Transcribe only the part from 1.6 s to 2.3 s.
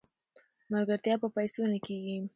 نه کیږي.